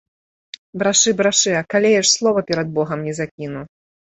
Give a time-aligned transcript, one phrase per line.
[0.81, 3.61] Брашы, брашы, акалееш, слова перад богам не закіну.